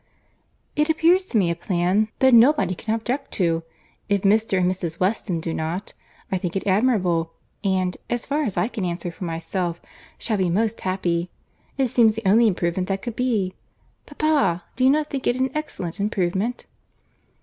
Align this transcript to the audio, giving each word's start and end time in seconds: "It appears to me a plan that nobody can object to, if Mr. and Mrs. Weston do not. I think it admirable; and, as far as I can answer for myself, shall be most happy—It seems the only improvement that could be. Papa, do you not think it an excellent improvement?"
"It 0.75 0.89
appears 0.89 1.25
to 1.27 1.37
me 1.37 1.51
a 1.51 1.55
plan 1.55 2.07
that 2.17 2.33
nobody 2.33 2.73
can 2.73 2.95
object 2.95 3.29
to, 3.33 3.61
if 4.09 4.23
Mr. 4.23 4.57
and 4.57 4.65
Mrs. 4.71 4.99
Weston 4.99 5.39
do 5.39 5.53
not. 5.53 5.93
I 6.31 6.39
think 6.39 6.55
it 6.55 6.65
admirable; 6.65 7.33
and, 7.63 7.95
as 8.09 8.25
far 8.25 8.41
as 8.41 8.57
I 8.57 8.67
can 8.67 8.83
answer 8.83 9.11
for 9.11 9.25
myself, 9.25 9.79
shall 10.17 10.37
be 10.37 10.49
most 10.49 10.81
happy—It 10.81 11.85
seems 11.87 12.15
the 12.15 12.27
only 12.27 12.47
improvement 12.47 12.87
that 12.87 13.03
could 13.03 13.15
be. 13.15 13.53
Papa, 14.07 14.63
do 14.75 14.83
you 14.85 14.89
not 14.89 15.11
think 15.11 15.27
it 15.27 15.35
an 15.35 15.51
excellent 15.53 15.99
improvement?" 15.99 16.65